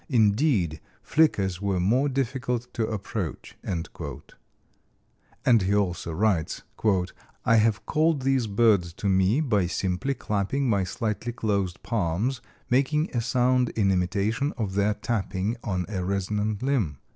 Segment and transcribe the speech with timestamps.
[0.09, 3.85] Indeed, flickers were more difficult to approach," and
[5.61, 6.63] he also writes:
[7.45, 13.15] "I have called these birds to me by simply clapping my slightly closed palms, making
[13.15, 16.97] a sound in imitation of their tapping on a resonant limb."